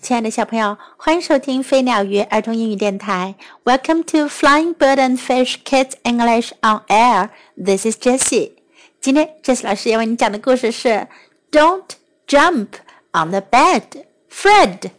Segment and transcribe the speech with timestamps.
[0.00, 3.34] 亲爱的小朋友，欢迎收听飞鸟鱼儿童英语电台。
[3.64, 7.30] Welcome to Flying Bird and Fish Kids English on Air.
[7.56, 8.52] This is Jessie.
[9.00, 11.08] 今天 Jessie 老师要为你讲的故事是
[11.50, 11.88] "Don't
[12.26, 12.68] jump
[13.12, 14.90] on the bed, Fred."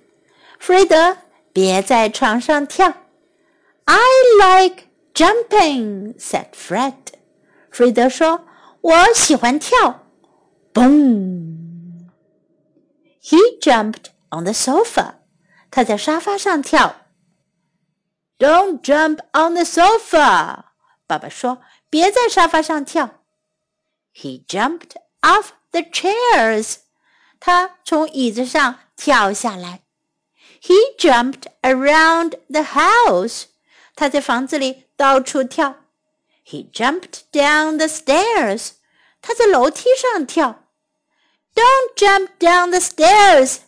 [0.60, 1.18] 弗瑞德，
[1.54, 2.92] 别在床上跳。
[3.86, 4.00] I
[4.40, 6.94] like jumping," said Fred.
[7.70, 10.08] 弗瑞德说：“我喜欢跳。”
[10.74, 12.10] Boom!
[13.22, 15.16] He jumped on the sofa.
[15.72, 16.96] 他在沙发上跳。
[18.38, 20.66] Don't jump on the sofa.
[21.08, 23.22] 爸爸说：“别在沙发上跳。”
[24.14, 26.78] He jumped off the chairs.
[27.40, 29.82] 他从椅子上跳下来。
[30.62, 33.46] He jumped around the house.
[33.96, 35.76] 他在房子里到处跳。
[36.46, 38.72] He jumped down the stairs.
[39.22, 40.64] 他在楼梯上跳。
[41.56, 43.60] Don't jump down the stairs.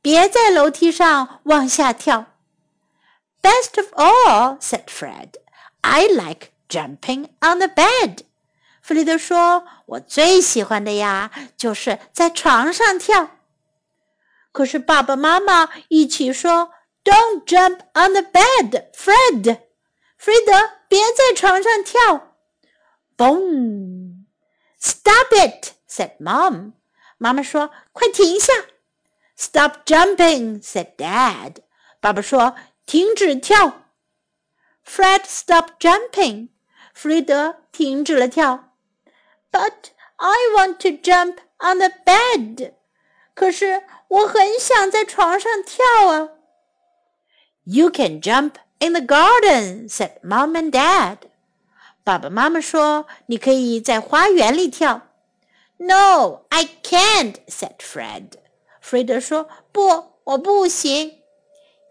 [0.00, 2.26] 别在楼梯上往下跳。
[3.40, 5.34] Best of all, said Fred,
[5.80, 8.24] I like jumping on the bed.
[8.80, 13.30] 弗里德说：“我最喜欢的呀，就是在床上跳。”
[14.52, 16.70] 可是爸爸妈妈一起说：“
[17.04, 19.60] Don't jump on the bed, Fred.
[20.18, 20.52] 弗瑞德，
[20.88, 22.36] 别在床上跳。”
[23.16, 24.24] Boom!
[24.80, 26.72] Stop it, said Mom.
[27.18, 28.52] 妈妈说：“快停下！”
[29.36, 31.56] Stop jumping," said Dad.
[32.00, 33.82] 爸爸说：“停止跳。”
[34.86, 36.48] Fred stopped jumping.
[36.94, 38.72] 弗瑞德停止了跳。
[39.50, 42.74] But I want to jump on the bed.
[43.34, 46.28] 可是我很想在床上跳啊。
[47.64, 51.18] You can jump in the garden," said Mom and Dad.
[52.04, 55.08] 爸爸妈妈说：“你可以在花园里跳。”
[55.78, 58.32] No, I can't," said Fred.
[58.87, 61.19] 弗瑞德说：“不，我不行。”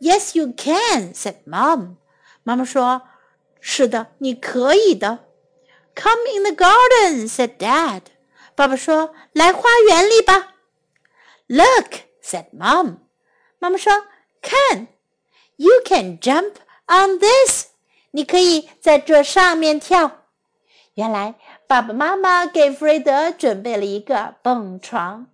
[0.00, 1.96] Yes, you can," said Mom.
[2.42, 3.02] 妈妈说
[3.60, 5.26] ：“是的，你可以的。”
[5.94, 8.00] Come in the garden," said Dad.
[8.54, 10.54] 爸爸说：“来花园里吧。”
[11.48, 13.00] Look," said Mom.
[13.58, 13.92] 妈妈说
[14.40, 14.88] ：“看
[15.56, 16.54] ，You can jump
[16.86, 17.66] on this.
[18.12, 20.22] 你可以在这上面跳。”
[20.94, 21.34] 原来
[21.66, 25.26] 爸爸妈妈给弗瑞德准备了一个蹦床。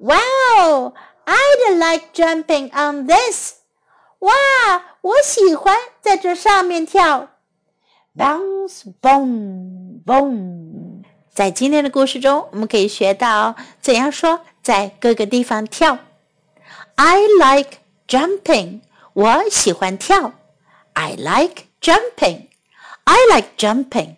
[0.00, 0.94] Wow!
[1.24, 3.54] I'd like jumping on this.
[4.20, 4.32] 哇，
[5.00, 7.30] 我喜欢在这上面跳。
[8.16, 11.02] Bounce, boom, boom。
[11.32, 15.98] 在今天的故事中，我们可以学到怎样说在各个地方跳。
[16.94, 18.80] I like jumping.
[19.12, 20.32] 我喜欢跳。
[20.94, 22.48] I like jumping.
[23.04, 24.16] I like jumping.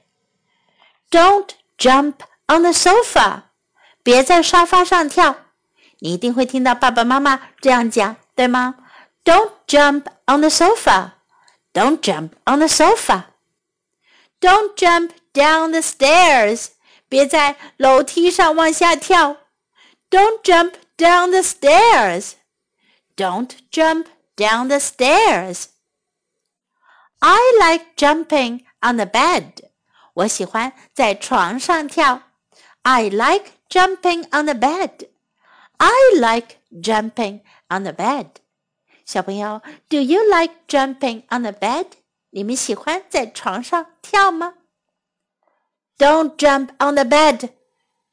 [1.11, 2.15] Don't jump
[2.47, 3.43] on the sofa.
[4.03, 5.35] 别在沙发上跳。
[6.03, 8.77] 你一定会听到爸爸妈妈这样讲，对吗？
[9.25, 11.13] Don't jump on the sofa.
[11.73, 13.25] Don't jump on the sofa.
[14.41, 16.69] Don't jump down the stairs.
[17.09, 19.37] 别在楼梯上往下跳。
[20.11, 22.33] Don't jump down the stairs.
[23.17, 24.07] Don't jump
[24.37, 25.67] down the stairs.
[27.19, 29.53] I like jumping on the bed.
[30.15, 32.23] 我喜欢在床上跳。
[32.83, 35.09] I like jumping on the bed.
[35.79, 38.27] I like jumping on the bed.
[39.05, 41.87] 小朋友，Do you like jumping on the bed？
[42.31, 44.55] 你们喜欢在床上跳吗？
[45.97, 47.51] Don't jump on the bed。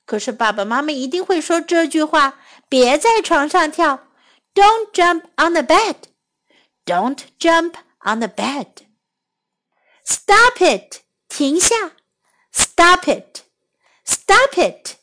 [0.05, 2.39] 可是爸爸妈妈一定会说这句话：
[2.69, 4.07] 别在床上跳。
[4.53, 5.95] Don't jump on the bed.
[6.85, 8.67] Don't jump on the bed.
[10.05, 11.01] Stop it！
[11.27, 11.93] 停下。
[12.53, 13.41] Stop it!
[14.05, 14.95] Stop it!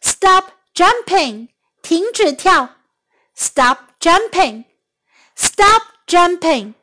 [0.00, 1.48] Stop jumping!
[1.86, 2.76] 停止跳，
[3.36, 4.64] Stop jumping,
[5.34, 6.74] stop jumping.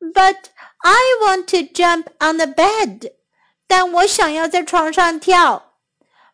[0.00, 3.12] But I want to jump on the bed.
[3.66, 5.74] 但我想要在床上跳。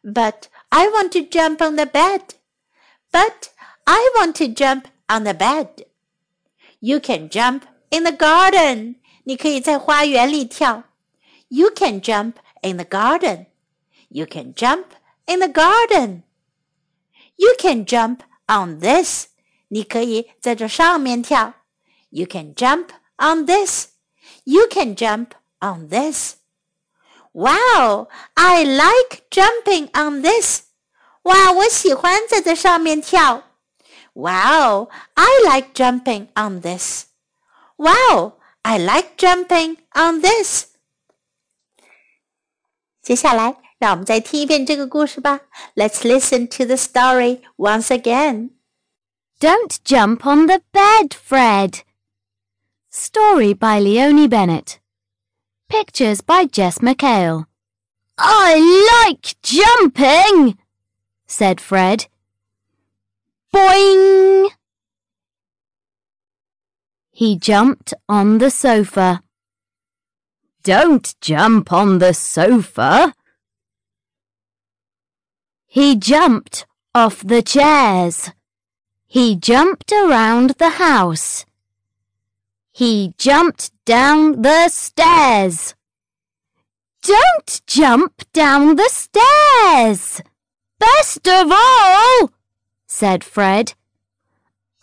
[0.03, 2.23] But I want to jump on the bed.
[3.11, 3.49] But
[3.85, 5.87] I want to jump on the bed.
[6.81, 8.97] You can jump in the garden.
[9.25, 10.85] 你可以在花园里跳。
[11.49, 13.47] You can jump in the garden.
[14.09, 14.87] You can jump
[15.27, 16.23] in the garden.
[17.37, 19.27] You can jump on this.
[19.69, 21.55] 你可以在这上面跳。
[22.11, 23.89] You can jump on this.
[24.45, 26.37] You can jump on this.
[27.33, 30.63] Wow, I like jumping on this.
[31.23, 33.45] 哇，我喜欢在这上面跳。
[34.15, 37.05] Wow, I like jumping on this.
[37.77, 40.69] Wow, I like jumping on this.
[43.03, 45.41] 接下来 让我们再听一遍这个故事吧。
[45.75, 48.51] Let's listen to the story once again.
[49.41, 51.83] Don't jump on the bed, Fred.
[52.91, 54.79] Story by Leonie Bennett.
[55.69, 57.47] Pictures by Jess McHale.
[58.17, 58.59] I
[59.07, 60.59] like jumping,
[61.27, 62.07] said Fred.
[63.55, 64.51] Boing!
[67.13, 69.23] He jumped on the sofa.
[70.65, 73.15] Don't jump on the sofa.
[75.74, 78.30] he jumped off the chairs.
[79.08, 81.48] He jumped around the house.
[82.72, 85.74] He jumped down the stairs.
[87.02, 90.22] Don't jump down the stairs.
[90.78, 92.30] Best of all,
[92.86, 93.74] said Fred.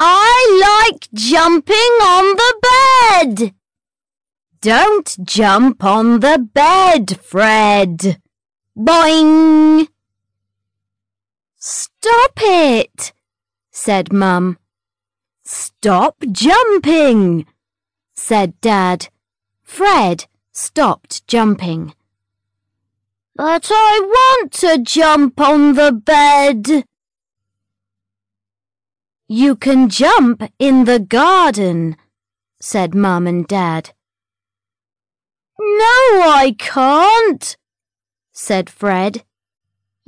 [0.01, 3.55] I like jumping on the bed.
[4.61, 8.21] Don't jump on the bed, Fred.
[8.77, 9.87] Boing!
[11.61, 13.13] Stop it,
[13.71, 14.59] said Mum.
[15.45, 17.47] Stop jumping,
[18.15, 19.09] said Dad.
[19.63, 21.95] Fred stopped jumping.
[23.37, 26.85] But I want to jump on the bed,
[29.33, 31.97] you can jump in the garden,
[32.59, 33.95] said Mum and Dad.
[35.57, 37.57] No, I can't,
[38.33, 39.23] said Fred.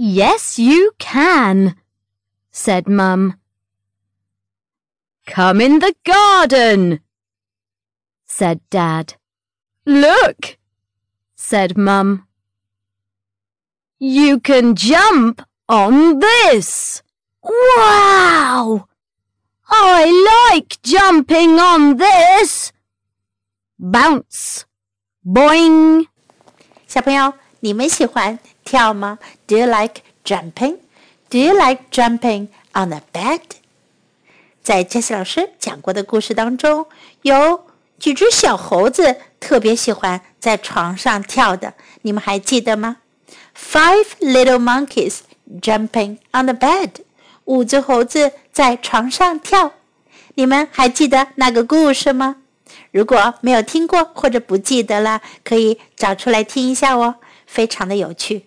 [0.01, 1.75] Yes, you can,
[2.51, 3.39] said Mum.
[5.25, 6.99] Come in the garden,
[8.25, 9.15] said Dad.
[9.85, 10.57] Look,
[11.35, 12.27] said Mum.
[13.99, 17.01] You can jump on this.
[17.43, 18.87] Wow!
[19.69, 22.71] I like jumping on this.
[23.79, 24.65] Bounce,
[25.25, 26.07] boing.
[26.87, 27.33] 小朋友，
[27.64, 30.78] 你们喜欢跳吗？Do you like jumping?
[31.30, 33.40] Do you like jumping on the bed?
[34.64, 36.86] 在 Jess 老师讲过的故事当中，
[37.22, 37.64] 有
[38.00, 42.96] 几只小猴子特别喜欢在床上跳的，你们还记得吗
[43.56, 45.18] ？Five little monkeys
[45.60, 46.90] jumping on the bed.
[47.44, 49.72] 五只猴子在床上跳，
[50.34, 52.38] 你们还记得那个故事吗？
[52.90, 57.14] 如果没有听过或者不记得了，可以找出来听一下哦，
[57.52, 58.46] 非常的有趣。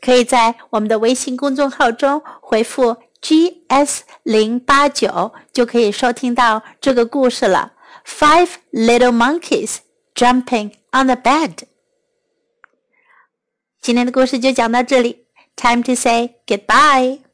[0.00, 7.72] 可以在我们的微信公众号中回复 “gs 零八九”，就可以收听到这个故事了。
[8.04, 9.76] Five little monkeys
[10.14, 11.58] jumping on the bed。
[13.80, 15.26] 今天的故事就讲到这里
[15.56, 17.27] ，Time to say goodbye。